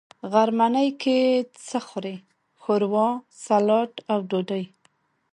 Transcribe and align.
غرمنۍ 0.31 0.89
کی 1.01 1.19
څه 1.65 1.79
خورئ؟ 1.87 2.15
ښوروا،، 2.61 3.07
سلاډ 3.43 3.91
او 4.11 4.17
ډوډۍ 4.29 4.63